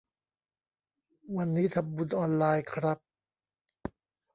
[1.37, 2.97] วันนี้ทำบุญออนไลน์ครับ